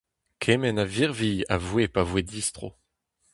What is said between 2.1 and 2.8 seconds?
distro.